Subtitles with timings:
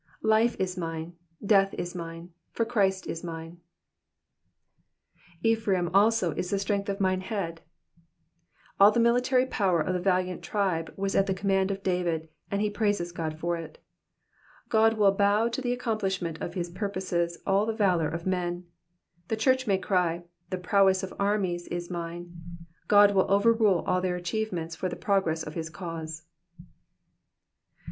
[0.25, 1.13] Life is mine,
[1.45, 3.59] death is mme, for Christ is mine.
[5.45, 7.59] ^''Ephraim also is the strength qf mine head,^^
[8.79, 10.41] All the military power of the Digitized by VjOOQIC 94 EXPOSITIONS OF THE PSALMS.
[10.41, 10.43] valiant
[10.89, 13.77] tribe was at the command of David, and he praisee God for it.
[14.71, 18.65] €U>d will bow to the accomplishment of his purposes all the valour of men;
[19.27, 22.57] the church may cry, the prowess of armies is mine,*'
[22.89, 26.23] Ck)d will overrule all their achievements for the progress of his cause.